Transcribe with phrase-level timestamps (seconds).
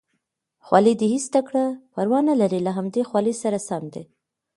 [0.65, 4.03] خولۍ دې ایسته کړه، پروا نه لري له همدې خولۍ سره سم دی.